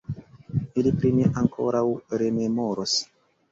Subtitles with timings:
[0.83, 1.85] Ili pri mi ankoraŭ
[2.25, 2.99] rememoros!